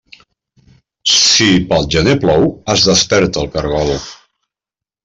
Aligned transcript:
Si 1.17 1.49
pel 1.73 1.85
gener 1.97 2.17
plou, 2.25 2.49
es 2.77 2.89
desperta 2.89 3.45
el 3.45 3.53
caragol. 3.59 3.97